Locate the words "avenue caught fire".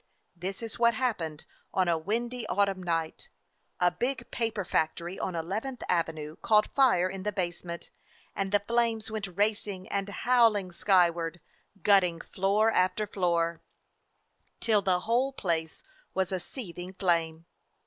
5.87-7.07